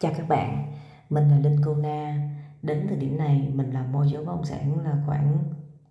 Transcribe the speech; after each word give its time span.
Chào 0.00 0.12
các 0.16 0.28
bạn, 0.28 0.72
mình 1.10 1.28
là 1.28 1.38
Linh 1.38 1.56
Cô 1.64 1.74
Na. 1.74 2.30
Đến 2.62 2.86
thời 2.88 2.96
điểm 2.96 3.18
này 3.18 3.50
mình 3.54 3.70
làm 3.70 3.92
môi 3.92 4.08
giới 4.08 4.24
bất 4.24 4.32
động 4.32 4.44
sản 4.44 4.84
là 4.84 4.96
khoảng 5.06 5.38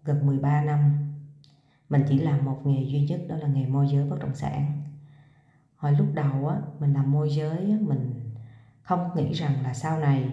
gần 0.04 0.28
13 0.28 0.62
năm. 0.62 0.80
Mình 1.90 2.04
chỉ 2.10 2.18
làm 2.18 2.46
một 2.46 2.62
nghề 2.66 2.84
duy 2.84 3.02
nhất 3.02 3.22
đó 3.28 3.36
là 3.36 3.48
nghề 3.48 3.66
môi 3.66 3.88
giới 3.92 4.10
bất 4.10 4.20
động 4.20 4.36
sản. 4.36 4.82
Hồi 5.76 5.92
lúc 5.92 6.08
đầu 6.14 6.48
á, 6.48 6.56
mình 6.80 6.94
làm 6.94 7.12
môi 7.12 7.30
giới 7.30 7.72
á, 7.72 7.78
mình 7.82 8.34
không 8.82 9.10
nghĩ 9.16 9.34
rằng 9.34 9.64
là 9.64 9.74
sau 9.74 10.00
này 10.00 10.30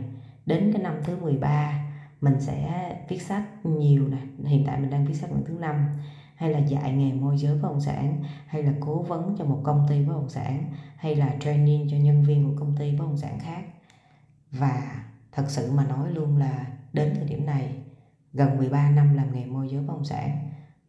đến 0.47 0.71
cái 0.73 0.83
năm 0.83 0.95
thứ 1.05 1.17
13 1.17 1.87
mình 2.21 2.41
sẽ 2.41 2.91
viết 3.09 3.23
sách 3.23 3.67
nhiều 3.67 4.09
nè. 4.09 4.49
Hiện 4.49 4.65
tại 4.67 4.81
mình 4.81 4.91
đang 4.91 5.07
viết 5.07 5.15
sách 5.15 5.31
lần 5.31 5.45
thứ 5.47 5.55
năm 5.55 5.87
hay 6.37 6.51
là 6.51 6.59
dạy 6.59 6.93
nghề 6.93 7.13
môi 7.13 7.39
giới 7.39 7.55
bất 7.55 7.69
động 7.69 7.81
sản, 7.81 8.23
hay 8.47 8.63
là 8.63 8.73
cố 8.81 9.03
vấn 9.03 9.37
cho 9.39 9.45
một 9.45 9.61
công 9.65 9.87
ty 9.89 10.05
bất 10.05 10.15
động 10.15 10.29
sản, 10.29 10.73
hay 10.97 11.17
là 11.17 11.37
training 11.41 11.89
cho 11.91 11.97
nhân 11.97 12.23
viên 12.23 12.45
của 12.45 12.61
công 12.61 12.77
ty 12.77 12.97
bất 12.97 13.05
động 13.05 13.17
sản 13.17 13.39
khác. 13.41 13.65
Và 14.51 15.05
thật 15.33 15.45
sự 15.49 15.73
mà 15.73 15.87
nói 15.87 16.11
luôn 16.13 16.37
là 16.37 16.67
đến 16.93 17.13
thời 17.15 17.25
điểm 17.25 17.47
này, 17.47 17.75
gần 18.33 18.57
13 18.59 18.91
năm 18.91 19.15
làm 19.15 19.33
nghề 19.33 19.47
môi 19.47 19.69
giới 19.69 19.81
bất 19.81 19.95
động 19.95 20.05
sản, 20.05 20.39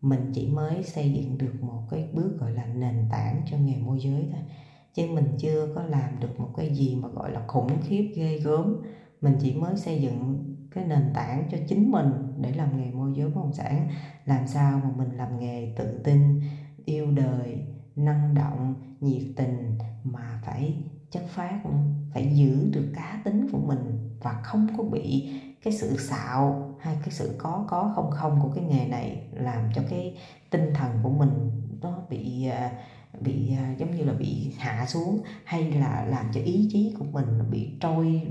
mình 0.01 0.31
chỉ 0.33 0.47
mới 0.47 0.83
xây 0.83 1.13
dựng 1.13 1.37
được 1.37 1.53
một 1.61 1.81
cái 1.89 2.07
bước 2.13 2.37
gọi 2.39 2.51
là 2.51 2.65
nền 2.65 3.05
tảng 3.11 3.41
cho 3.51 3.57
nghề 3.57 3.77
môi 3.77 3.99
giới 3.99 4.27
thôi. 4.31 4.41
Chứ 4.93 5.07
mình 5.07 5.35
chưa 5.37 5.73
có 5.75 5.83
làm 5.83 6.19
được 6.19 6.39
một 6.39 6.49
cái 6.57 6.75
gì 6.75 6.95
mà 6.95 7.07
gọi 7.07 7.31
là 7.31 7.41
khủng 7.47 7.81
khiếp 7.81 8.13
ghê 8.15 8.39
gớm. 8.39 8.75
Mình 9.21 9.35
chỉ 9.41 9.53
mới 9.53 9.77
xây 9.77 10.01
dựng 10.01 10.43
cái 10.71 10.85
nền 10.85 11.11
tảng 11.13 11.47
cho 11.51 11.57
chính 11.67 11.91
mình 11.91 12.11
để 12.41 12.51
làm 12.51 12.77
nghề 12.77 12.91
môi 12.91 13.13
giới 13.15 13.29
bất 13.29 13.35
động 13.35 13.53
sản. 13.53 13.89
Làm 14.25 14.47
sao 14.47 14.81
mà 14.83 14.89
mình 14.97 15.17
làm 15.17 15.39
nghề 15.39 15.73
tự 15.77 16.01
tin, 16.03 16.41
yêu 16.85 17.11
đời, 17.11 17.57
năng 17.95 18.33
động, 18.33 18.75
nhiệt 18.99 19.23
tình 19.35 19.77
mà 20.03 20.41
phải 20.45 20.83
chất 21.11 21.23
phát, 21.29 21.59
phải 22.13 22.35
giữ 22.35 22.69
được 22.71 22.91
cá 22.95 23.21
tính 23.25 23.47
của 23.51 23.59
mình 23.59 24.09
và 24.21 24.41
không 24.43 24.67
có 24.77 24.83
bị 24.83 25.33
cái 25.63 25.73
sự 25.73 25.97
xạo 25.97 26.75
hay 26.79 26.97
cái 26.99 27.09
sự 27.11 27.35
có 27.37 27.65
có, 27.67 27.91
không 27.95 28.11
không 28.11 28.39
của 28.43 28.51
cái 28.55 28.63
nghề 28.63 28.87
này 28.87 29.27
làm 29.31 29.69
cho 29.75 29.81
cái 29.89 30.17
tinh 30.49 30.73
thần 30.73 30.99
của 31.03 31.09
mình 31.09 31.51
nó 31.81 31.97
bị 32.09 32.47
à, 32.47 32.71
bị 33.21 33.55
à, 33.57 33.75
giống 33.77 33.95
như 33.95 34.03
là 34.03 34.13
bị 34.13 34.53
hạ 34.57 34.85
xuống 34.87 35.21
hay 35.43 35.71
là 35.71 36.05
làm 36.09 36.25
cho 36.33 36.41
ý 36.41 36.69
chí 36.71 36.95
của 36.99 37.05
mình 37.11 37.39
bị 37.51 37.69
trôi, 37.79 38.21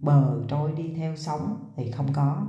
bờ 0.00 0.42
trôi 0.48 0.72
đi 0.72 0.94
theo 0.96 1.16
sóng 1.16 1.72
thì 1.76 1.90
không 1.90 2.12
có 2.12 2.46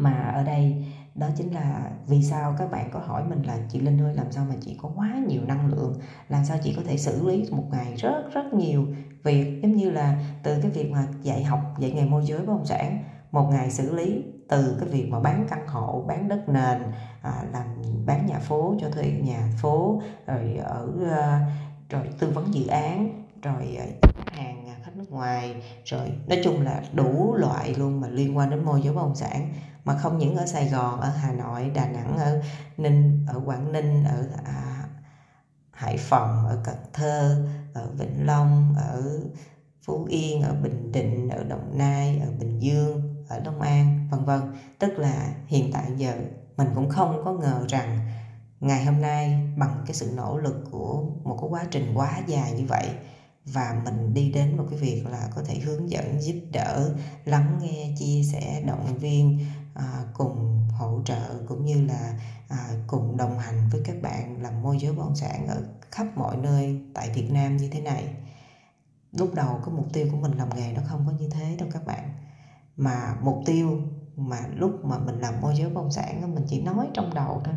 mà 0.00 0.32
ở 0.34 0.42
đây 0.42 0.84
đó 1.14 1.26
chính 1.36 1.54
là 1.54 1.90
vì 2.06 2.22
sao 2.22 2.54
các 2.58 2.70
bạn 2.70 2.90
có 2.92 3.00
hỏi 3.00 3.24
mình 3.28 3.42
là 3.42 3.58
chị 3.68 3.80
Linh 3.80 4.02
ơi 4.02 4.14
làm 4.14 4.32
sao 4.32 4.46
mà 4.48 4.54
chị 4.60 4.76
có 4.82 4.90
quá 4.96 5.14
nhiều 5.26 5.42
năng 5.46 5.66
lượng? 5.66 5.94
Làm 6.28 6.44
sao 6.44 6.58
chị 6.62 6.74
có 6.76 6.82
thể 6.86 6.96
xử 6.96 7.28
lý 7.28 7.44
một 7.50 7.64
ngày 7.70 7.94
rất 7.96 8.22
rất 8.34 8.54
nhiều 8.54 8.86
việc? 9.22 9.60
Giống 9.62 9.72
như 9.72 9.90
là 9.90 10.20
từ 10.42 10.60
cái 10.62 10.70
việc 10.70 10.90
mà 10.90 11.06
dạy 11.22 11.44
học 11.44 11.60
dạy 11.78 11.90
nghề 11.90 12.04
môi 12.04 12.24
giới 12.24 12.38
bất 12.38 12.46
động 12.46 12.66
sản 12.66 13.04
một 13.32 13.48
ngày 13.50 13.70
xử 13.70 13.94
lý 13.94 14.24
từ 14.48 14.76
cái 14.80 14.88
việc 14.88 15.08
mà 15.10 15.20
bán 15.20 15.46
căn 15.50 15.66
hộ 15.66 16.04
bán 16.08 16.28
đất 16.28 16.48
nền 16.48 16.82
à, 17.22 17.44
làm 17.52 17.66
bán 18.06 18.26
nhà 18.26 18.38
phố 18.38 18.74
cho 18.80 18.90
thuê 18.90 19.04
nhà 19.04 19.48
phố 19.62 20.02
rồi 20.26 20.56
ở 20.64 20.88
uh, 20.94 21.90
rồi 21.90 22.02
tư 22.18 22.30
vấn 22.34 22.54
dự 22.54 22.66
án 22.66 23.24
rồi 23.42 23.78
uh, 23.78 24.32
hàng 24.32 24.68
à, 24.68 24.76
khách 24.84 24.96
nước 24.96 25.10
ngoài 25.10 25.62
rồi 25.84 26.12
nói 26.26 26.40
chung 26.44 26.62
là 26.62 26.82
đủ 26.92 27.34
loại 27.34 27.74
luôn 27.74 28.00
mà 28.00 28.08
liên 28.08 28.36
quan 28.36 28.50
đến 28.50 28.64
môi 28.64 28.82
giới 28.82 28.94
bất 28.94 29.02
động 29.02 29.14
sản 29.14 29.52
mà 29.84 29.96
không 29.96 30.18
những 30.18 30.36
ở 30.36 30.46
Sài 30.46 30.68
Gòn 30.68 31.00
ở 31.00 31.08
Hà 31.08 31.32
Nội 31.32 31.70
Đà 31.74 31.88
Nẵng 31.88 32.18
ở 32.18 32.42
Ninh 32.76 33.26
ở 33.28 33.40
Quảng 33.44 33.72
Ninh 33.72 34.04
ở 34.04 34.28
à, 34.44 34.84
Hải 35.70 35.96
Phòng 35.96 36.46
ở 36.46 36.58
Cần 36.64 36.76
Thơ 36.92 37.46
ở 37.74 37.90
Vĩnh 37.98 38.26
Long 38.26 38.74
ở 38.76 39.20
Phú 39.82 40.06
Yên 40.10 40.42
ở 40.42 40.54
Bình 40.62 40.92
Định 40.92 41.28
ở 41.28 41.44
Đồng 41.44 41.78
Nai 41.78 42.18
ở 42.18 42.30
Bình 42.38 42.58
Dương 42.62 43.24
ở 43.28 43.40
Long 43.44 43.60
An 43.60 44.08
vân 44.10 44.24
vân. 44.24 44.40
Tức 44.78 44.98
là 44.98 45.34
hiện 45.46 45.72
tại 45.72 45.84
giờ 45.96 46.14
mình 46.56 46.68
cũng 46.74 46.88
không 46.88 47.22
có 47.24 47.32
ngờ 47.32 47.64
rằng 47.68 47.98
ngày 48.60 48.84
hôm 48.84 49.00
nay 49.00 49.52
bằng 49.56 49.82
cái 49.86 49.94
sự 49.94 50.12
nỗ 50.16 50.38
lực 50.38 50.64
của 50.70 51.04
một 51.24 51.38
cái 51.40 51.50
quá 51.50 51.64
trình 51.70 51.92
quá 51.94 52.20
dài 52.26 52.52
như 52.52 52.64
vậy 52.68 52.88
và 53.44 53.82
mình 53.84 54.14
đi 54.14 54.32
đến 54.32 54.56
một 54.56 54.64
cái 54.70 54.78
việc 54.78 55.06
là 55.06 55.28
có 55.34 55.42
thể 55.42 55.58
hướng 55.58 55.90
dẫn 55.90 56.22
giúp 56.22 56.40
đỡ 56.52 56.94
lắng 57.24 57.58
nghe 57.62 57.94
chia 57.98 58.22
sẻ 58.32 58.62
động 58.66 58.98
viên 58.98 59.38
à, 59.74 60.04
cùng 60.14 60.68
hỗ 60.70 61.02
trợ 61.04 61.44
cũng 61.48 61.64
như 61.64 61.86
là 61.86 62.20
à, 62.48 62.68
cùng 62.86 63.16
đồng 63.16 63.38
hành 63.38 63.68
với 63.72 63.80
các 63.84 64.02
bạn 64.02 64.42
làm 64.42 64.62
môi 64.62 64.78
giới 64.78 64.92
bất 64.92 65.02
động 65.02 65.16
sản 65.16 65.46
ở 65.46 65.62
khắp 65.90 66.06
mọi 66.16 66.36
nơi 66.36 66.80
tại 66.94 67.10
Việt 67.14 67.30
Nam 67.30 67.56
như 67.56 67.68
thế 67.72 67.80
này. 67.80 68.14
Lúc 69.12 69.34
đầu 69.34 69.60
cái 69.64 69.74
mục 69.74 69.92
tiêu 69.92 70.06
của 70.10 70.16
mình 70.16 70.32
làm 70.32 70.48
nghề 70.56 70.72
nó 70.72 70.82
không 70.86 71.04
có 71.06 71.12
như 71.12 71.28
thế 71.28 71.56
đâu 71.58 71.68
các 71.72 71.86
bạn. 71.86 72.10
Mà 72.76 73.16
mục 73.22 73.42
tiêu 73.46 73.80
mà 74.16 74.38
lúc 74.54 74.84
mà 74.84 74.98
mình 74.98 75.18
làm 75.18 75.40
môi 75.40 75.54
giới 75.56 75.70
bất 75.70 75.82
động 75.82 75.92
sản 75.92 76.34
mình 76.34 76.44
chỉ 76.48 76.62
nói 76.62 76.88
trong 76.94 77.14
đầu 77.14 77.40
thôi. 77.44 77.54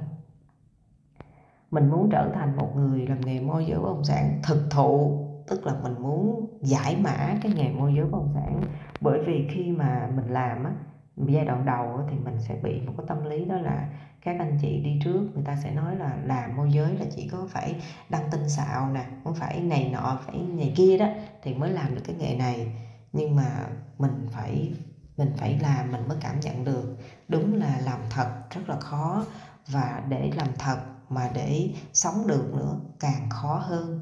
Mình 1.71 1.89
muốn 1.89 2.09
trở 2.11 2.31
thành 2.33 2.57
một 2.57 2.71
người 2.75 3.07
làm 3.07 3.21
nghề 3.21 3.39
môi 3.39 3.65
giới 3.65 3.79
bất 3.79 3.87
động 3.87 4.03
sản 4.03 4.41
thực 4.43 4.67
thụ 4.69 5.22
tức 5.47 5.65
là 5.65 5.73
mình 5.83 5.95
muốn 5.99 6.47
giải 6.61 6.97
mã 7.01 7.35
cái 7.41 7.51
nghề 7.55 7.71
môi 7.71 7.93
giới 7.95 8.05
bất 8.05 8.11
động 8.11 8.31
sản. 8.33 8.61
Bởi 9.01 9.19
vì 9.27 9.47
khi 9.53 9.71
mà 9.71 10.09
mình 10.15 10.27
làm 10.27 10.63
á 10.63 10.71
giai 11.17 11.45
đoạn 11.45 11.65
đầu 11.65 11.99
thì 12.09 12.17
mình 12.17 12.39
sẽ 12.39 12.55
bị 12.63 12.81
một 12.81 12.93
cái 12.97 13.05
tâm 13.07 13.25
lý 13.25 13.45
đó 13.45 13.55
là 13.55 13.89
các 14.21 14.35
anh 14.39 14.57
chị 14.61 14.81
đi 14.83 14.99
trước, 15.03 15.27
người 15.33 15.43
ta 15.45 15.57
sẽ 15.63 15.71
nói 15.71 15.95
là 15.95 16.17
làm 16.23 16.55
môi 16.55 16.71
giới 16.71 16.97
là 16.97 17.05
chỉ 17.15 17.27
có 17.27 17.47
phải 17.49 17.75
đăng 18.09 18.29
tin 18.31 18.49
xạo 18.49 18.89
nè 18.89 19.05
không 19.23 19.35
phải 19.35 19.61
này 19.61 19.89
nọ, 19.93 20.19
phải 20.25 20.37
này 20.37 20.73
kia 20.75 20.97
đó, 20.97 21.07
thì 21.43 21.53
mới 21.53 21.69
làm 21.69 21.95
được 21.95 22.01
cái 22.05 22.15
nghề 22.15 22.35
này. 22.35 22.71
Nhưng 23.13 23.35
mà 23.35 23.67
mình 23.99 24.27
phải 24.31 24.73
mình 25.17 25.31
phải 25.37 25.59
làm, 25.61 25.91
mình 25.91 26.07
mới 26.07 26.17
cảm 26.21 26.39
nhận 26.39 26.65
được. 26.65 26.97
Đúng 27.27 27.53
là 27.55 27.79
làm 27.85 27.99
thật 28.09 28.29
rất 28.49 28.69
là 28.69 28.79
khó, 28.79 29.25
và 29.67 30.03
để 30.09 30.31
làm 30.35 30.47
thật 30.59 30.77
mà 31.09 31.29
để 31.33 31.69
sống 31.93 32.27
được 32.27 32.53
nữa 32.53 32.79
càng 32.99 33.29
khó 33.29 33.55
hơn 33.63 33.99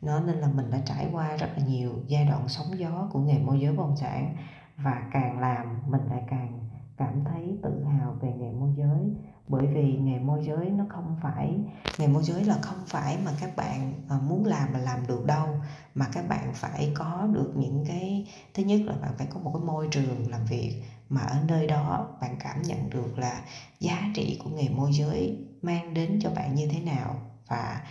nó 0.00 0.20
nên 0.20 0.36
là 0.36 0.48
mình 0.48 0.70
đã 0.70 0.78
trải 0.86 1.08
qua 1.12 1.36
rất 1.36 1.48
là 1.56 1.66
nhiều 1.66 1.92
giai 2.06 2.24
đoạn 2.24 2.48
sóng 2.48 2.78
gió 2.78 3.08
của 3.12 3.20
nghề 3.20 3.38
môi 3.38 3.60
giới 3.60 3.72
bất 3.72 3.82
động 3.82 3.96
sản 3.96 4.36
và 4.76 5.02
càng 5.12 5.40
làm 5.40 5.82
mình 5.86 6.00
lại 6.10 6.22
càng 6.30 6.68
cảm 6.96 7.24
thấy 7.24 7.58
tự 7.62 7.84
hào 7.84 8.16
về 8.20 8.32
nghề 8.38 8.52
môi 8.52 8.70
giới. 8.76 9.10
Bởi 9.48 9.66
vì 9.66 9.96
nghề 9.96 10.18
môi 10.18 10.44
giới 10.44 10.70
nó 10.70 10.84
không 10.88 11.16
phải, 11.22 11.54
nghề 11.98 12.08
môi 12.08 12.22
giới 12.22 12.44
là 12.44 12.58
không 12.62 12.78
phải 12.86 13.18
mà 13.24 13.32
các 13.40 13.56
bạn 13.56 13.92
à, 14.08 14.18
muốn 14.28 14.44
làm 14.44 14.72
mà 14.72 14.78
làm 14.78 15.06
được 15.06 15.26
đâu, 15.26 15.48
mà 15.94 16.06
các 16.12 16.28
bạn 16.28 16.50
phải 16.54 16.92
có 16.94 17.28
được 17.32 17.52
những 17.56 17.84
cái, 17.88 18.26
thứ 18.54 18.62
nhất 18.62 18.80
là 18.84 18.94
bạn 19.02 19.12
phải 19.18 19.26
có 19.30 19.40
một 19.40 19.50
cái 19.54 19.62
môi 19.62 19.88
trường 19.90 20.30
làm 20.30 20.44
việc 20.44 20.82
mà 21.08 21.20
ở 21.20 21.36
nơi 21.48 21.66
đó 21.66 22.08
bạn 22.20 22.36
cảm 22.40 22.62
nhận 22.62 22.90
được 22.90 23.18
là 23.18 23.40
giá 23.80 24.10
trị 24.14 24.40
của 24.44 24.50
nghề 24.50 24.68
môi 24.68 24.92
giới 24.92 25.38
mang 25.62 25.94
đến 25.94 26.18
cho 26.22 26.30
bạn 26.30 26.54
như 26.54 26.68
thế 26.68 26.80
nào. 26.80 27.14
Và 27.48 27.82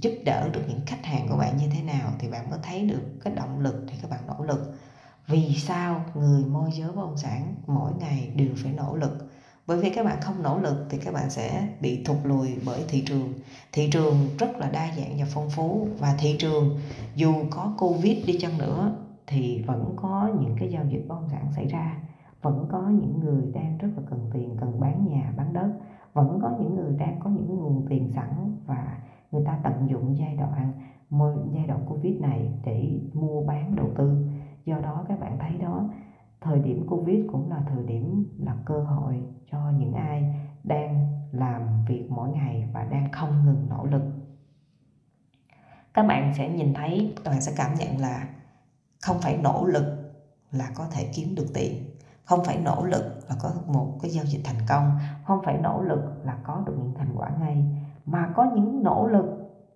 giúp 0.00 0.12
đỡ 0.24 0.48
được 0.52 0.60
những 0.68 0.80
khách 0.86 1.04
hàng 1.04 1.28
của 1.28 1.36
bạn 1.36 1.56
như 1.56 1.66
thế 1.74 1.82
nào 1.82 2.10
thì 2.18 2.30
bạn 2.30 2.46
có 2.50 2.56
thấy 2.62 2.82
được 2.82 3.02
cái 3.24 3.34
động 3.34 3.60
lực 3.60 3.84
để 3.86 3.94
các 4.02 4.10
bạn 4.10 4.20
nỗ 4.26 4.44
lực. 4.44 4.74
Vì 5.26 5.54
sao 5.54 6.04
người 6.14 6.44
môi 6.44 6.70
giới 6.72 6.88
bất 6.88 6.96
động 6.96 7.16
sản 7.16 7.54
mỗi 7.66 7.92
ngày 7.98 8.30
đều 8.36 8.50
phải 8.56 8.72
nỗ 8.72 8.96
lực? 8.96 9.30
Bởi 9.66 9.78
vì 9.78 9.90
các 9.90 10.04
bạn 10.04 10.20
không 10.20 10.42
nỗ 10.42 10.58
lực 10.58 10.86
thì 10.90 10.98
các 10.98 11.14
bạn 11.14 11.30
sẽ 11.30 11.68
bị 11.80 12.04
thụt 12.04 12.16
lùi 12.24 12.56
bởi 12.66 12.84
thị 12.88 13.04
trường. 13.06 13.32
Thị 13.72 13.90
trường 13.90 14.28
rất 14.38 14.56
là 14.56 14.70
đa 14.70 14.90
dạng 14.96 15.18
và 15.18 15.26
phong 15.28 15.50
phú 15.50 15.88
và 15.98 16.14
thị 16.18 16.36
trường 16.38 16.80
dù 17.14 17.34
có 17.50 17.74
covid 17.78 18.26
đi 18.26 18.38
chăng 18.40 18.58
nữa 18.58 18.96
thì 19.26 19.62
vẫn 19.66 19.94
có 19.96 20.30
những 20.40 20.56
cái 20.58 20.70
giao 20.72 20.84
dịch 20.88 21.04
bất 21.08 21.14
động 21.20 21.28
sản 21.32 21.52
xảy 21.56 21.66
ra. 21.66 21.96
Vẫn 22.42 22.68
có 22.72 22.88
những 22.88 23.20
người 23.20 23.42
đang 23.54 23.78
rất 23.78 23.88
là 23.96 24.02
cần 24.10 24.30
tiền, 24.32 24.56
cần 24.60 24.80
bán 24.80 25.06
nhà, 25.10 25.32
bán 25.36 25.52
đất. 25.52 25.72
Vẫn 26.12 26.38
có 26.42 26.52
những 26.60 26.74
người 26.74 26.92
đang 26.98 27.20
có 27.20 27.30
những 27.30 27.46
nguồn 27.46 27.86
tiền 27.88 28.12
sẵn 28.14 28.56
và 28.66 28.98
người 29.30 29.42
ta 29.46 29.58
tận 29.62 29.90
dụng 29.90 30.16
giai 30.18 30.36
đoạn 30.36 30.72
giai 31.54 31.66
đoạn 31.66 31.86
covid 31.88 32.20
này 32.20 32.52
để 32.64 33.00
mua 33.14 33.44
bán 33.44 33.76
đầu 33.76 33.90
tư. 33.96 34.26
Do 34.64 34.78
đó 34.78 35.04
các 35.08 35.20
bạn 35.20 35.38
thấy 35.38 35.58
đó, 35.58 35.90
thời 36.40 36.58
điểm 36.58 36.86
covid 36.88 37.18
cũng 37.32 37.50
là 37.50 37.62
thời 37.68 37.84
điểm 37.84 38.26
là 38.38 38.56
cơ 38.64 38.80
hội 38.80 39.22
cho 39.50 39.70
những 39.78 39.92
ai 39.92 40.34
đang 40.64 41.12
làm 41.32 41.84
việc 41.88 42.06
mỗi 42.10 42.30
ngày 42.30 42.68
và 42.72 42.84
đang 42.84 43.12
không 43.12 43.44
ngừng 43.44 43.66
nỗ 43.68 43.84
lực. 43.84 44.02
Các 45.94 46.02
bạn 46.02 46.32
sẽ 46.38 46.48
nhìn 46.48 46.74
thấy, 46.74 47.14
các 47.24 47.30
bạn 47.30 47.40
sẽ 47.40 47.52
cảm 47.56 47.74
nhận 47.74 48.00
là 48.00 48.28
không 49.00 49.16
phải 49.20 49.38
nỗ 49.42 49.64
lực 49.64 49.84
là 50.50 50.70
có 50.74 50.86
thể 50.92 51.10
kiếm 51.14 51.34
được 51.34 51.46
tiền. 51.54 51.84
Không 52.24 52.44
phải 52.44 52.58
nỗ 52.64 52.84
lực 52.84 53.18
là 53.28 53.36
có 53.42 53.50
một 53.66 53.98
cái 54.02 54.10
giao 54.10 54.24
dịch 54.24 54.40
thành 54.44 54.66
công. 54.68 54.90
Không 55.24 55.40
phải 55.44 55.58
nỗ 55.58 55.82
lực 55.82 56.00
là 56.24 56.38
có 56.44 56.62
được 56.66 56.74
những 56.78 56.94
thành 56.94 57.14
quả 57.16 57.30
ngay 57.40 57.64
mà 58.06 58.32
có 58.36 58.46
những 58.54 58.82
nỗ 58.82 59.06
lực 59.06 59.24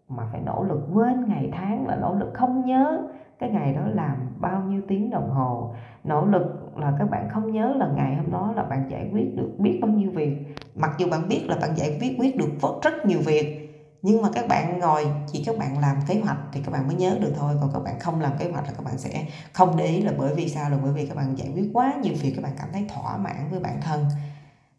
mà 0.08 0.28
phải 0.32 0.40
nỗ 0.40 0.64
lực 0.64 0.80
quên 0.92 1.24
ngày 1.28 1.50
tháng 1.52 1.86
là 1.86 1.96
nỗ 1.96 2.14
lực 2.14 2.30
không 2.34 2.64
nhớ. 2.64 3.02
Cái 3.38 3.50
ngày 3.50 3.74
đó 3.74 3.82
làm 3.86 4.16
bao 4.40 4.62
nhiêu 4.62 4.80
tiếng 4.88 5.10
đồng 5.10 5.30
hồ. 5.30 5.74
Nỗ 6.04 6.26
lực 6.26 6.72
là 6.76 6.92
các 6.98 7.10
bạn 7.10 7.28
không 7.30 7.52
nhớ 7.52 7.74
là 7.76 7.88
ngày 7.96 8.14
hôm 8.16 8.32
đó 8.32 8.52
là 8.56 8.62
bạn 8.62 8.90
giải 8.90 9.10
quyết 9.12 9.36
được 9.36 9.50
biết 9.58 9.78
bao 9.82 9.90
nhiêu 9.90 10.10
việc. 10.10 10.38
Mặc 10.74 10.90
dù 10.98 11.06
bạn 11.10 11.28
biết 11.28 11.44
là 11.48 11.56
bạn 11.60 11.70
giải 11.76 11.96
quyết 12.00 12.16
quyết 12.18 12.36
được 12.36 12.50
rất 12.82 13.06
nhiều 13.06 13.18
việc, 13.26 13.56
nhưng 14.02 14.22
mà 14.22 14.28
các 14.34 14.48
bạn 14.48 14.78
ngồi, 14.78 15.06
chỉ 15.26 15.44
các 15.46 15.58
bạn 15.58 15.78
làm 15.80 15.96
kế 16.08 16.20
hoạch 16.24 16.38
thì 16.52 16.60
các 16.64 16.72
bạn 16.72 16.86
mới 16.86 16.96
nhớ 16.96 17.16
được 17.20 17.32
thôi. 17.36 17.54
Còn 17.60 17.70
các 17.74 17.80
bạn 17.84 17.94
không 18.00 18.20
làm 18.20 18.32
kế 18.38 18.50
hoạch 18.50 18.64
là 18.64 18.72
các 18.76 18.84
bạn 18.84 18.98
sẽ 18.98 19.26
không 19.52 19.76
để 19.76 19.86
ý 19.86 20.02
là 20.02 20.12
bởi 20.18 20.34
vì 20.34 20.48
sao, 20.48 20.70
là 20.70 20.78
bởi 20.82 20.92
vì 20.92 21.06
các 21.06 21.16
bạn 21.16 21.38
giải 21.38 21.48
quyết 21.54 21.70
quá 21.72 21.94
nhiều 22.02 22.14
việc, 22.22 22.32
các 22.36 22.42
bạn 22.42 22.52
cảm 22.58 22.68
thấy 22.72 22.86
thỏa 22.94 23.16
mãn 23.16 23.50
với 23.50 23.60
bản 23.60 23.80
thân. 23.82 24.04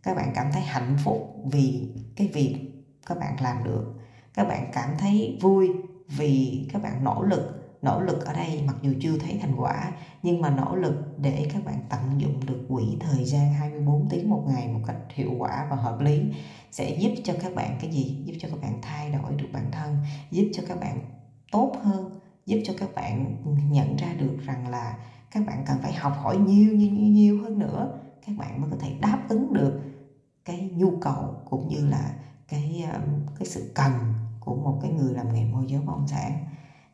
Các 0.03 0.17
bạn 0.17 0.31
cảm 0.35 0.47
thấy 0.53 0.61
hạnh 0.61 0.95
phúc 1.03 1.35
vì 1.51 1.93
cái 2.15 2.29
việc 2.33 2.70
các 3.07 3.19
bạn 3.19 3.35
làm 3.41 3.63
được. 3.63 3.93
Các 4.33 4.47
bạn 4.47 4.69
cảm 4.73 4.89
thấy 4.99 5.37
vui 5.41 5.69
vì 6.07 6.65
các 6.73 6.81
bạn 6.81 7.03
nỗ 7.03 7.23
lực. 7.23 7.57
Nỗ 7.81 8.01
lực 8.01 8.25
ở 8.25 8.33
đây 8.33 8.63
mặc 8.67 8.75
dù 8.81 8.93
chưa 9.01 9.17
thấy 9.17 9.37
thành 9.41 9.55
quả 9.57 9.91
nhưng 10.23 10.41
mà 10.41 10.49
nỗ 10.49 10.75
lực 10.75 10.95
để 11.17 11.47
các 11.53 11.65
bạn 11.65 11.83
tận 11.89 12.01
dụng 12.17 12.45
được 12.45 12.65
quỹ 12.69 12.83
thời 12.99 13.25
gian 13.25 13.53
24 13.53 14.09
tiếng 14.09 14.29
một 14.29 14.43
ngày 14.47 14.67
một 14.67 14.79
cách 14.87 14.97
hiệu 15.09 15.31
quả 15.37 15.67
và 15.69 15.75
hợp 15.75 16.01
lý 16.01 16.21
sẽ 16.71 16.97
giúp 16.99 17.11
cho 17.23 17.33
các 17.41 17.55
bạn 17.55 17.77
cái 17.81 17.91
gì? 17.91 18.17
Giúp 18.25 18.33
cho 18.39 18.49
các 18.49 18.61
bạn 18.61 18.79
thay 18.81 19.11
đổi 19.11 19.33
được 19.35 19.47
bản 19.53 19.65
thân 19.71 19.97
giúp 20.31 20.45
cho 20.53 20.63
các 20.67 20.79
bạn 20.79 20.99
tốt 21.51 21.73
hơn 21.83 22.19
giúp 22.45 22.61
cho 22.63 22.73
các 22.77 22.95
bạn 22.95 23.35
nhận 23.71 23.95
ra 23.95 24.13
được 24.13 24.37
rằng 24.45 24.67
là 24.67 24.97
các 25.31 25.43
bạn 25.47 25.63
cần 25.67 25.77
phải 25.81 25.93
học 25.93 26.13
hỏi 26.17 26.37
nhiều 26.37 26.73
nhiều 26.73 26.91
nhiều, 26.91 27.11
nhiều 27.11 27.43
hơn 27.43 27.59
nữa. 27.59 27.99
Các 28.25 28.35
bạn 28.37 28.61
mới 28.61 28.69
có 28.71 28.77
thể 28.79 28.95
đáp 29.01 29.19
ứng 29.29 29.53
được 29.53 29.81
cái 30.45 30.69
nhu 30.75 30.91
cầu 31.01 31.35
cũng 31.49 31.67
như 31.67 31.87
là 31.87 32.13
cái 32.51 32.85
um, 32.93 33.25
cái 33.39 33.45
sự 33.45 33.71
cần 33.75 33.91
của 34.39 34.55
một 34.55 34.79
cái 34.81 34.91
người 34.91 35.13
làm 35.13 35.33
nghề 35.33 35.45
môi 35.45 35.65
giới 35.67 35.81
bất 35.81 35.93
động 35.93 36.07
sản 36.07 36.45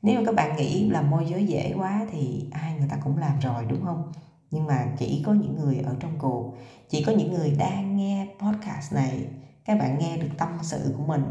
nếu 0.01 0.19
mà 0.19 0.25
các 0.25 0.36
bạn 0.36 0.56
nghĩ 0.56 0.89
là 0.89 1.01
môi 1.01 1.25
giới 1.25 1.48
dễ 1.48 1.74
quá 1.77 2.07
thì 2.12 2.50
ai 2.51 2.75
người 2.80 2.88
ta 2.89 2.98
cũng 3.04 3.18
làm 3.18 3.39
rồi, 3.39 3.65
đúng 3.69 3.86
không? 3.86 4.12
Nhưng 4.51 4.65
mà 4.65 4.86
chỉ 4.98 5.24
có 5.25 5.33
những 5.33 5.56
người 5.56 5.77
ở 5.77 5.95
trong 6.00 6.12
cuộc, 6.19 6.57
chỉ 6.89 7.04
có 7.04 7.12
những 7.12 7.33
người 7.33 7.56
đang 7.59 7.98
nghe 7.98 8.27
podcast 8.39 8.94
này, 8.94 9.27
các 9.65 9.80
bạn 9.80 10.00
nghe 10.00 10.18
được 10.18 10.30
tâm 10.38 10.50
sự 10.62 10.94
của 10.98 11.04
mình 11.04 11.24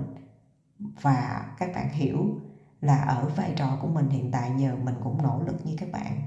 và 1.03 1.47
các 1.59 1.71
bạn 1.75 1.89
hiểu 1.93 2.27
là 2.81 2.97
ở 2.97 3.29
vai 3.37 3.53
trò 3.57 3.79
của 3.83 3.89
mình 3.89 4.11
hiện 4.11 4.31
tại 4.31 4.51
nhờ 4.51 4.77
mình 4.85 4.95
cũng 5.05 5.23
nỗ 5.23 5.43
lực 5.47 5.67
như 5.67 5.75
các 5.79 5.89
bạn. 5.93 6.23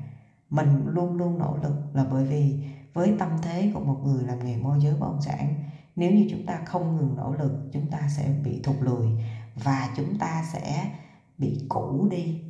Mình 0.50 0.84
luôn 0.86 1.18
luôn 1.18 1.40
nỗ 1.40 1.57
lực 1.63 1.75
là 1.94 2.06
bởi 2.12 2.25
vì 2.25 2.63
với 2.94 3.13
tâm 3.19 3.30
thế 3.42 3.72
của 3.74 3.80
một 3.80 3.98
người 4.04 4.24
làm 4.24 4.45
nghề 4.45 4.57
môi 4.57 4.80
giới 4.80 4.94
bất 4.94 5.07
động 5.07 5.22
sản 5.22 5.54
nếu 6.00 6.12
như 6.12 6.28
chúng 6.30 6.46
ta 6.46 6.60
không 6.66 6.96
ngừng 6.96 7.16
nỗ 7.16 7.36
lực, 7.40 7.51
chúng 7.74 7.88
ta 7.92 8.00
sẽ 8.18 8.34
bị 8.44 8.62
thụt 8.63 8.75
lùi 8.81 9.07
và 9.63 9.90
chúng 9.96 10.18
ta 10.19 10.44
sẽ 10.54 10.92
bị 11.38 11.66
cũ 11.69 12.07
đi. 12.12 12.42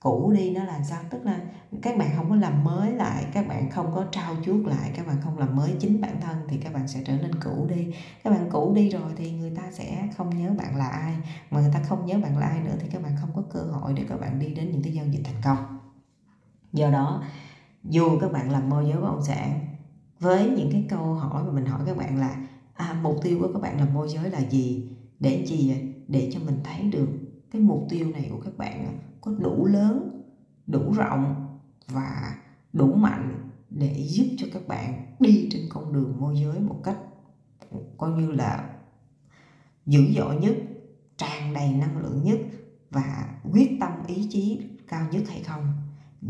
Cũ 0.00 0.32
đi 0.36 0.50
nó 0.54 0.64
là 0.64 0.82
sao? 0.82 1.02
Tức 1.10 1.26
là 1.26 1.40
các 1.82 1.98
bạn 1.98 2.10
không 2.16 2.30
có 2.30 2.36
làm 2.36 2.64
mới 2.64 2.92
lại, 2.92 3.24
các 3.32 3.48
bạn 3.48 3.70
không 3.70 3.94
có 3.94 4.04
trao 4.12 4.34
chuốt 4.44 4.66
lại, 4.66 4.90
các 4.96 5.06
bạn 5.06 5.16
không 5.20 5.38
làm 5.38 5.56
mới 5.56 5.74
chính 5.80 6.00
bản 6.00 6.20
thân 6.20 6.36
thì 6.48 6.56
các 6.56 6.72
bạn 6.72 6.88
sẽ 6.88 7.00
trở 7.04 7.16
nên 7.16 7.40
cũ 7.44 7.66
đi. 7.68 7.94
Các 8.24 8.30
bạn 8.30 8.48
cũ 8.50 8.72
đi 8.74 8.88
rồi 8.88 9.12
thì 9.16 9.32
người 9.32 9.52
ta 9.56 9.62
sẽ 9.72 10.08
không 10.16 10.38
nhớ 10.38 10.50
bạn 10.58 10.76
là 10.76 10.88
ai. 10.88 11.16
Mà 11.50 11.60
người 11.60 11.70
ta 11.74 11.80
không 11.88 12.06
nhớ 12.06 12.18
bạn 12.22 12.38
là 12.38 12.46
ai 12.46 12.60
nữa 12.60 12.74
thì 12.80 12.88
các 12.88 13.02
bạn 13.02 13.12
không 13.20 13.30
có 13.34 13.42
cơ 13.50 13.60
hội 13.60 13.92
để 13.92 14.04
các 14.08 14.20
bạn 14.20 14.38
đi 14.38 14.54
đến 14.54 14.70
những 14.72 14.82
cái 14.82 14.92
giao 14.92 15.06
dịch 15.06 15.22
thành 15.24 15.40
công. 15.44 15.78
Do 16.72 16.90
đó, 16.90 17.22
dù 17.84 18.18
các 18.20 18.32
bạn 18.32 18.50
làm 18.50 18.70
môi 18.70 18.84
giới 18.84 19.00
bất 19.00 19.06
động 19.06 19.22
sản 19.22 19.60
với 20.20 20.50
những 20.56 20.68
cái 20.72 20.86
câu 20.88 21.14
hỏi 21.14 21.44
mà 21.44 21.52
mình 21.52 21.66
hỏi 21.66 21.80
các 21.86 21.96
bạn 21.96 22.20
là 22.20 22.36
à, 22.76 23.00
mục 23.02 23.16
tiêu 23.22 23.38
của 23.40 23.52
các 23.52 23.62
bạn 23.62 23.80
làm 23.80 23.94
môi 23.94 24.08
giới 24.08 24.30
là 24.30 24.40
gì? 24.50 24.88
Để 25.20 25.44
gì 25.46 25.74
để 26.08 26.30
cho 26.32 26.40
mình 26.40 26.60
thấy 26.64 26.82
được 26.82 27.08
cái 27.50 27.62
mục 27.62 27.86
tiêu 27.88 28.10
này 28.10 28.28
của 28.30 28.40
các 28.44 28.58
bạn 28.58 28.98
có 29.20 29.32
đủ 29.38 29.66
lớn 29.66 30.22
đủ 30.66 30.92
rộng 30.92 31.34
và 31.88 32.36
đủ 32.72 32.94
mạnh 32.94 33.50
để 33.70 34.04
giúp 34.06 34.26
cho 34.38 34.46
các 34.52 34.68
bạn 34.68 35.16
đi 35.20 35.48
trên 35.50 35.62
con 35.70 35.92
đường 35.92 36.20
môi 36.20 36.34
giới 36.40 36.60
một 36.60 36.80
cách 36.84 36.98
coi 37.98 38.10
như 38.10 38.30
là 38.30 38.76
dữ 39.86 40.00
dội 40.16 40.36
nhất 40.36 40.56
tràn 41.16 41.54
đầy 41.54 41.72
năng 41.72 41.98
lượng 41.98 42.22
nhất 42.24 42.38
và 42.90 43.34
quyết 43.52 43.76
tâm 43.80 43.92
ý 44.06 44.28
chí 44.30 44.60
cao 44.88 45.06
nhất 45.12 45.22
hay 45.28 45.42
không 45.42 45.72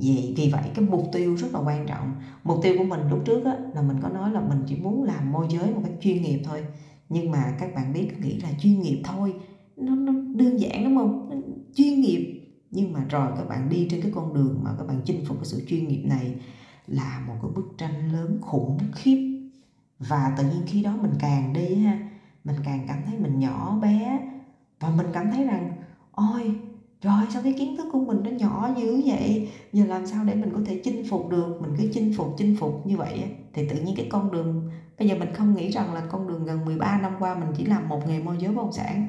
vì 0.01 0.35
vì 0.37 0.51
vậy 0.53 0.71
cái 0.75 0.85
mục 0.85 1.05
tiêu 1.13 1.37
rất 1.37 1.49
là 1.53 1.61
quan 1.61 1.87
trọng. 1.87 2.13
Mục 2.45 2.59
tiêu 2.63 2.75
của 2.79 2.85
mình 2.85 3.01
lúc 3.11 3.23
trước 3.25 3.45
á, 3.45 3.57
là 3.75 3.83
mình 3.83 3.97
có 4.03 4.09
nói 4.09 4.33
là 4.33 4.41
mình 4.41 4.59
chỉ 4.67 4.77
muốn 4.77 5.03
làm 5.03 5.33
môi 5.33 5.47
giới 5.51 5.75
một 5.75 5.81
cách 5.85 5.93
chuyên 6.01 6.23
nghiệp 6.23 6.43
thôi. 6.45 6.65
Nhưng 7.09 7.31
mà 7.31 7.57
các 7.61 7.75
bạn 7.75 7.93
biết 7.93 8.21
nghĩ 8.21 8.39
là 8.39 8.49
chuyên 8.61 8.81
nghiệp 8.81 9.03
thôi 9.05 9.35
nó, 9.77 9.95
nó 9.95 10.13
đơn 10.13 10.61
giản 10.61 10.85
đúng 10.85 10.97
không? 10.97 11.29
Nó 11.31 11.37
chuyên 11.75 12.01
nghiệp. 12.01 12.43
Nhưng 12.71 12.93
mà 12.93 13.05
rồi 13.09 13.31
các 13.37 13.49
bạn 13.49 13.69
đi 13.69 13.89
trên 13.91 14.03
cái 14.03 14.13
con 14.15 14.35
đường 14.35 14.61
mà 14.63 14.71
các 14.79 14.87
bạn 14.87 15.01
chinh 15.05 15.25
phục 15.27 15.37
cái 15.37 15.47
sự 15.47 15.65
chuyên 15.69 15.89
nghiệp 15.89 16.03
này 16.05 16.35
là 16.87 17.25
một 17.27 17.35
cái 17.43 17.51
bức 17.55 17.75
tranh 17.79 18.13
lớn 18.13 18.39
khủng 18.41 18.79
khiếp. 18.95 19.49
Và 19.99 20.35
tự 20.39 20.45
nhiên 20.45 20.63
khi 20.67 20.83
đó 20.83 20.97
mình 21.03 21.13
càng 21.19 21.53
đi 21.53 21.75
ha 21.75 21.99
mình 22.45 22.57
càng 22.65 22.85
cảm 22.89 22.99
thấy 23.07 23.19
mình 23.19 23.39
nhỏ 23.39 23.79
bé. 23.83 24.21
Và 24.81 24.91
mình 24.91 25.07
cảm 25.13 25.31
thấy 25.31 25.45
rằng 25.45 25.73
ôi 26.13 26.57
rồi 27.03 27.23
sao 27.31 27.43
cái 27.43 27.55
kiến 27.59 27.77
thức 27.77 27.87
của 27.93 28.01
mình 28.01 28.21
nó 28.25 28.31
nhỏ 28.31 28.71
dữ 28.77 29.03
vậy? 29.07 29.49
Giờ 29.73 29.85
làm 29.85 30.07
sao 30.07 30.25
để 30.25 30.35
mình 30.35 30.51
có 30.55 30.61
thể 30.67 30.81
chinh 30.85 31.05
phục 31.11 31.29
được? 31.31 31.59
Mình 31.61 31.75
cứ 31.79 31.91
chinh 31.95 32.15
phục 32.17 32.35
chinh 32.39 32.57
phục 32.61 32.87
như 32.87 32.97
vậy 32.97 33.25
thì 33.53 33.69
tự 33.69 33.81
nhiên 33.81 33.97
cái 33.97 34.07
con 34.11 34.33
đường, 34.33 34.71
bây 34.99 35.09
giờ 35.09 35.15
mình 35.19 35.35
không 35.35 35.55
nghĩ 35.55 35.71
rằng 35.71 35.95
là 35.95 36.01
con 36.01 36.29
đường 36.29 36.45
gần 36.45 36.65
13 36.65 36.99
năm 36.99 37.13
qua 37.19 37.35
mình 37.35 37.49
chỉ 37.57 37.65
làm 37.65 37.89
một 37.89 38.09
nghề 38.09 38.23
môi 38.23 38.37
giới 38.39 38.49
bất 38.49 38.63
động 38.63 38.73
sản. 38.73 39.09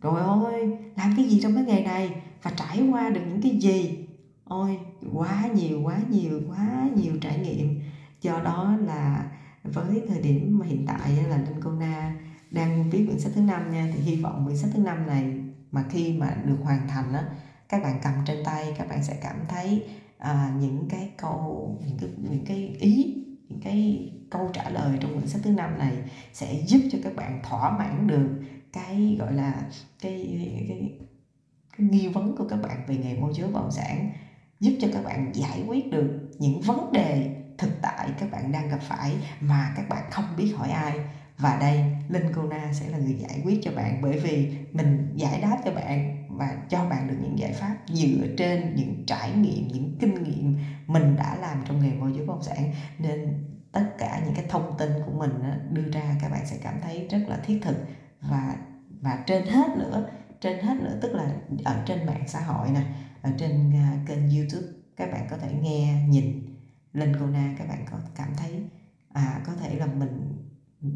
Rồi 0.00 0.20
ôi 0.20 0.78
làm 0.96 1.14
cái 1.16 1.24
gì 1.24 1.40
trong 1.42 1.54
cái 1.54 1.64
nghề 1.64 1.82
này? 1.82 2.10
Và 2.42 2.50
trải 2.56 2.88
qua 2.92 3.10
được 3.10 3.20
những 3.28 3.42
cái 3.42 3.56
gì? 3.60 4.08
Ôi, 4.44 4.78
quá 5.12 5.48
nhiều 5.54 5.80
quá 5.84 5.98
nhiều 6.10 6.40
quá 6.48 6.88
nhiều 6.96 7.12
trải 7.20 7.38
nghiệm. 7.38 7.80
Do 8.22 8.40
đó 8.44 8.76
là 8.86 9.30
với 9.64 10.02
thời 10.08 10.22
điểm 10.22 10.58
mà 10.58 10.66
hiện 10.66 10.86
tại 10.86 11.24
là 11.28 11.36
linh 11.36 11.60
cô 11.64 11.70
na 11.70 12.16
đang 12.50 12.90
viết 12.90 13.04
quyển 13.06 13.20
sách 13.20 13.32
thứ 13.34 13.40
năm 13.40 13.72
nha, 13.72 13.92
thì 13.94 14.02
hy 14.02 14.22
vọng 14.22 14.42
quyển 14.44 14.56
sách 14.56 14.70
thứ 14.74 14.82
năm 14.82 15.06
này 15.06 15.41
mà 15.72 15.84
khi 15.90 16.12
mà 16.12 16.36
được 16.44 16.58
hoàn 16.62 16.88
thành 16.88 17.12
á 17.12 17.24
các 17.68 17.82
bạn 17.82 18.00
cầm 18.02 18.14
trên 18.26 18.44
tay 18.44 18.74
các 18.78 18.88
bạn 18.88 19.04
sẽ 19.04 19.18
cảm 19.22 19.36
thấy 19.48 19.84
à, 20.18 20.54
những 20.60 20.88
cái 20.90 21.10
câu 21.16 21.78
những 21.86 21.98
cái 22.00 22.10
những 22.30 22.44
cái 22.44 22.76
ý 22.80 23.24
những 23.48 23.60
cái 23.64 24.10
câu 24.30 24.50
trả 24.52 24.70
lời 24.70 24.98
trong 25.00 25.14
quyển 25.14 25.28
sách 25.28 25.40
thứ 25.44 25.50
năm 25.50 25.78
này 25.78 25.92
sẽ 26.32 26.62
giúp 26.66 26.80
cho 26.92 26.98
các 27.04 27.16
bạn 27.16 27.40
thỏa 27.42 27.78
mãn 27.78 28.06
được 28.06 28.28
cái 28.72 29.16
gọi 29.20 29.32
là 29.32 29.54
cái 30.00 30.38
cái 30.68 30.96
cái 31.78 31.86
nghi 31.86 32.08
vấn 32.08 32.36
của 32.36 32.48
các 32.48 32.58
bạn 32.62 32.84
về 32.86 32.96
nghề 32.96 33.16
môi 33.20 33.32
giới 33.34 33.46
bất 33.46 33.60
động 33.60 33.70
sản 33.70 34.12
giúp 34.60 34.72
cho 34.80 34.88
các 34.92 35.04
bạn 35.04 35.32
giải 35.34 35.64
quyết 35.66 35.90
được 35.90 36.28
những 36.38 36.60
vấn 36.60 36.92
đề 36.92 37.36
thực 37.58 37.70
tại 37.82 38.08
các 38.20 38.30
bạn 38.30 38.52
đang 38.52 38.68
gặp 38.68 38.78
phải 38.82 39.12
mà 39.40 39.72
các 39.76 39.88
bạn 39.88 40.10
không 40.10 40.24
biết 40.36 40.52
hỏi 40.56 40.70
ai 40.70 40.98
và 41.38 41.58
đây, 41.60 41.84
linh 42.08 42.26
cô 42.34 42.42
na 42.42 42.72
sẽ 42.72 42.88
là 42.88 42.98
người 42.98 43.14
giải 43.14 43.40
quyết 43.44 43.58
cho 43.62 43.70
bạn 43.76 44.00
bởi 44.02 44.18
vì 44.18 44.58
mình 44.72 45.12
giải 45.16 45.40
đáp 45.40 45.58
cho 45.64 45.72
bạn 45.72 46.26
và 46.30 46.56
cho 46.68 46.84
bạn 46.84 47.08
được 47.08 47.16
những 47.22 47.38
giải 47.38 47.52
pháp 47.52 47.76
dựa 47.88 48.26
trên 48.38 48.74
những 48.74 49.04
trải 49.06 49.32
nghiệm, 49.32 49.68
những 49.68 49.96
kinh 50.00 50.22
nghiệm 50.22 50.56
mình 50.86 51.16
đã 51.16 51.36
làm 51.36 51.62
trong 51.66 51.80
nghề 51.80 51.92
môi 51.92 52.12
giới 52.12 52.26
bất 52.26 52.34
động 52.34 52.42
sản. 52.42 52.72
Nên 52.98 53.44
tất 53.72 53.84
cả 53.98 54.22
những 54.24 54.34
cái 54.34 54.44
thông 54.48 54.78
tin 54.78 54.90
của 55.06 55.12
mình 55.12 55.32
đưa 55.70 55.90
ra, 55.90 56.16
các 56.20 56.28
bạn 56.28 56.46
sẽ 56.46 56.56
cảm 56.62 56.74
thấy 56.82 57.06
rất 57.10 57.20
là 57.28 57.36
thiết 57.44 57.58
thực. 57.62 57.76
Và 58.20 58.56
và 59.00 59.24
trên 59.26 59.46
hết 59.46 59.76
nữa, 59.76 60.10
trên 60.40 60.64
hết 60.64 60.76
nữa, 60.82 60.98
tức 61.02 61.14
là 61.14 61.34
ở 61.64 61.82
trên 61.86 62.06
mạng 62.06 62.24
xã 62.28 62.40
hội 62.40 62.68
nè, 62.70 62.82
ở 63.22 63.30
trên 63.38 63.72
à, 63.74 63.98
kênh 64.06 64.30
youtube, 64.30 64.66
các 64.96 65.12
bạn 65.12 65.26
có 65.30 65.36
thể 65.36 65.52
nghe, 65.62 66.02
nhìn 66.08 66.56
linh 66.92 67.12
cô 67.20 67.26
na, 67.26 67.54
các 67.58 67.68
bạn 67.68 67.84
có 67.90 67.98
cảm 68.14 68.28
thấy 68.36 68.62
à 69.12 69.40
có 69.46 69.52
thể 69.54 69.74
là 69.74 69.86
mình 69.86 70.38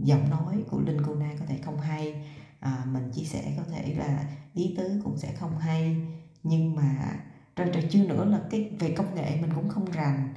giọng 0.07 0.31
nói 0.31 0.65
của 0.71 0.81
linh 0.81 1.03
cô 1.07 1.15
na 1.15 1.31
có 1.41 1.47
thể 1.47 1.59
không 1.65 1.81
hay. 1.81 2.27
À, 2.61 2.85
mình 2.87 3.11
chia 3.13 3.25
sẻ 3.25 3.55
có 3.57 3.63
thể 3.73 3.95
là 3.95 4.25
ý 4.55 4.75
tứ 4.79 5.01
cũng 5.05 5.17
sẽ 5.17 5.33
không 5.33 5.59
hay. 5.59 5.97
Nhưng 6.43 6.77
mà 6.77 7.17
rồi, 7.57 7.69
trời 7.73 7.89
chưa 7.91 8.07
nữa 8.07 8.25
là 8.25 8.41
cái 8.51 8.71
về 8.79 8.95
công 8.97 9.15
nghệ 9.15 9.39
mình 9.41 9.51
cũng 9.55 9.69
không 9.69 9.91
rành. 9.91 10.35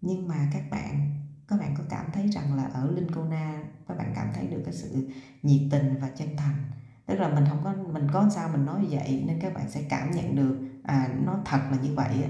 Nhưng 0.00 0.28
mà 0.28 0.48
các 0.52 0.62
bạn 0.70 1.14
các 1.48 1.60
bạn 1.60 1.74
có 1.78 1.84
cảm 1.90 2.06
thấy 2.12 2.28
rằng 2.28 2.54
là 2.54 2.64
ở 2.64 2.90
linh 2.90 3.10
cô 3.14 3.24
na 3.24 3.62
các 3.88 3.98
bạn 3.98 4.12
cảm 4.16 4.28
thấy 4.34 4.46
được 4.46 4.62
cái 4.64 4.74
sự 4.74 5.08
nhiệt 5.42 5.62
tình 5.70 5.98
và 6.00 6.08
chân 6.08 6.28
thành. 6.36 6.64
Tức 7.06 7.14
là 7.14 7.28
mình 7.28 7.44
không 7.48 7.60
có 7.64 7.74
mình 7.92 8.06
có 8.12 8.28
sao 8.34 8.48
mình 8.48 8.66
nói 8.66 8.86
vậy 8.90 9.24
nên 9.26 9.40
các 9.40 9.54
bạn 9.54 9.70
sẽ 9.70 9.82
cảm 9.82 10.10
nhận 10.10 10.36
được 10.36 10.58
à 10.82 11.08
nó 11.24 11.40
thật 11.44 11.60
là 11.70 11.76
như 11.82 11.94
vậy 11.94 12.24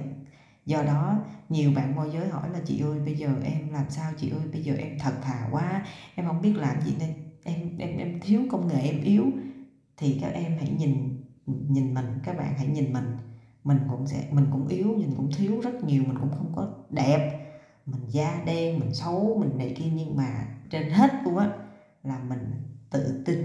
do 0.69 0.83
đó, 0.83 1.17
nhiều 1.49 1.73
bạn 1.73 1.97
môi 1.97 2.11
giới 2.11 2.29
hỏi 2.29 2.51
là, 2.51 2.61
chị 2.65 2.81
ơi, 2.81 3.01
bây 3.05 3.15
giờ 3.15 3.29
em 3.45 3.73
làm 3.73 3.91
sao? 3.91 4.13
Chị 4.17 4.31
ơi, 4.31 4.41
bây 4.53 4.63
giờ 4.63 4.75
em 4.75 4.99
thật 4.99 5.15
thà 5.23 5.49
quá, 5.51 5.85
em 6.15 6.27
không 6.27 6.43
biết 6.43 6.53
làm 6.57 6.81
gì 6.83 6.97
nên 6.99 7.15
em 7.45 7.77
em 7.79 7.97
em 7.97 8.21
thiếu 8.21 8.43
công 8.51 8.69
nghệ 8.69 8.81
em 8.81 9.01
yếu. 9.01 9.25
Thì 9.97 10.19
các 10.21 10.29
em 10.29 10.57
hãy 10.59 10.69
nhìn 10.69 11.23
nhìn 11.47 11.95
mình, 11.95 12.07
các 12.23 12.37
bạn 12.37 12.55
hãy 12.57 12.67
nhìn 12.67 12.93
mình. 12.93 13.17
Mình 13.65 13.79
cũng 13.89 14.07
sẽ, 14.07 14.29
mình 14.31 14.47
cũng 14.53 14.67
yếu, 14.67 14.95
mình 14.99 15.15
cũng 15.17 15.31
thiếu 15.33 15.61
rất 15.61 15.85
nhiều, 15.85 16.05
mình 16.05 16.19
cũng 16.21 16.31
không 16.31 16.53
có 16.57 16.69
đẹp. 16.91 17.45
Mình 17.87 18.01
da 18.09 18.43
đen, 18.47 18.79
mình 18.79 18.95
xấu, 18.95 19.37
mình 19.41 19.59
này 19.59 19.75
kia, 19.77 19.91
nhưng 19.95 20.17
mà 20.17 20.47
trên 20.71 20.91
hết 20.91 21.11
luôn 21.25 21.37
á, 21.37 21.49
là 22.03 22.19
mình 22.19 22.55
tự 22.91 23.23
tin 23.25 23.39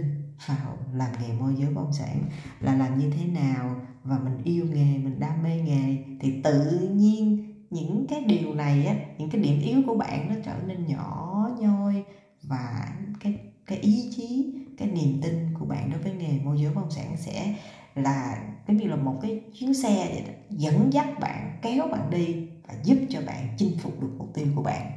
vào 0.48 0.78
làm 0.94 1.12
nghề 1.20 1.34
môi 1.34 1.56
giới 1.56 1.70
bất 1.70 1.82
động 1.82 1.94
sản. 1.94 2.24
Là 2.60 2.76
làm 2.76 2.98
như 2.98 3.10
thế 3.10 3.26
nào? 3.26 3.83
Và 4.04 4.20
mình 4.20 4.38
yêu 4.44 4.66
nghề 4.66 4.98
mình 4.98 5.20
đam 5.20 5.44
mê 5.44 5.62
nghề 5.62 5.98
thì 6.20 6.42
tự 6.44 6.80
nhiên 6.96 7.44
những 7.70 8.06
cái 8.10 8.22
điều 8.22 8.54
này 8.54 8.86
á 8.86 8.96
những 9.18 9.30
cái 9.30 9.42
điểm 9.42 9.60
yếu 9.60 9.82
của 9.88 9.96
bạn 9.96 10.30
nó 10.30 10.36
trở 10.46 10.56
nên 10.68 10.86
nhỏ 10.86 11.50
nhoi 11.60 12.04
và 12.44 12.88
cái 13.20 13.40
cái 13.66 13.78
ý 13.78 14.10
chí 14.16 14.54
cái 14.78 14.88
niềm 14.88 15.22
tin 15.22 15.54
của 15.60 15.66
bạn 15.66 15.90
đối 15.92 16.02
với 16.02 16.14
nghề 16.14 16.40
môi 16.44 16.60
giới 16.60 16.74
bất 16.74 16.82
động 16.82 16.92
sản 16.92 17.18
sẽ 17.18 17.56
là 17.96 18.38
giống 18.68 18.78
như 18.78 18.88
là 18.88 18.96
một 18.96 19.20
cái 19.22 19.42
chuyến 19.60 19.74
xe 19.74 20.10
vậy 20.14 20.24
đó, 20.28 20.34
dẫn 20.50 20.94
dắt 20.94 21.20
bạn 21.20 21.60
kéo 21.62 21.88
bạn 21.88 22.10
đi 22.10 22.48
và 22.68 22.74
giúp 22.84 22.98
cho 23.10 23.22
bạn 23.26 23.48
chinh 23.58 23.78
phục 23.78 24.02
được 24.02 24.12
mục 24.18 24.34
tiêu 24.34 24.48
của 24.56 24.64
bạn. 24.64 24.92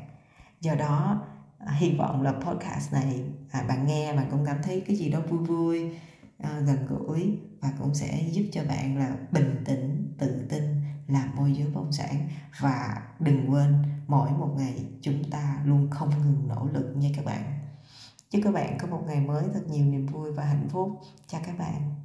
Do 0.60 0.75
đó 0.75 1.26
à, 1.58 1.72
hy 1.78 1.90
vọng 1.90 2.22
là 2.22 2.32
podcast 2.32 2.92
này 2.92 3.22
à, 3.50 3.64
bạn 3.68 3.86
nghe 3.86 4.12
bạn 4.12 4.26
cũng 4.30 4.44
cảm 4.46 4.56
thấy 4.62 4.82
cái 4.86 4.96
gì 4.96 5.08
đó 5.08 5.20
vui 5.28 5.38
vui 5.38 5.90
à, 6.38 6.60
gần 6.66 6.86
gũi 6.86 7.38
và 7.60 7.72
cũng 7.78 7.94
sẽ 7.94 8.28
giúp 8.32 8.44
cho 8.52 8.64
bạn 8.68 8.98
là 8.98 9.16
bình 9.32 9.62
tĩnh 9.64 10.14
tự 10.18 10.46
tin 10.48 10.62
làm 11.08 11.36
môi 11.36 11.52
giới 11.52 11.66
bất 11.66 11.80
động 11.80 11.92
sản 11.92 12.28
và 12.60 13.02
đừng 13.20 13.50
quên 13.50 13.82
mỗi 14.06 14.30
một 14.30 14.54
ngày 14.56 14.84
chúng 15.02 15.30
ta 15.30 15.62
luôn 15.64 15.90
không 15.90 16.10
ngừng 16.10 16.48
nỗ 16.48 16.68
lực 16.72 16.92
nha 16.96 17.08
các 17.16 17.24
bạn. 17.24 17.42
Chúc 18.30 18.42
các 18.44 18.54
bạn 18.54 18.78
có 18.80 18.86
một 18.86 19.02
ngày 19.06 19.20
mới 19.20 19.44
thật 19.54 19.62
nhiều 19.68 19.84
niềm 19.84 20.06
vui 20.06 20.32
và 20.32 20.44
hạnh 20.44 20.68
phúc. 20.70 21.00
Chào 21.26 21.40
các 21.46 21.58
bạn. 21.58 21.95